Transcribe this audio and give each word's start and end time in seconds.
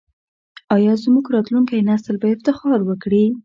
آیا 0.75 0.93
زموږ 1.03 1.25
راتلونکی 1.35 1.85
نسل 1.89 2.15
به 2.21 2.27
افتخار 2.35 2.79
وکړي؟ 2.85 3.25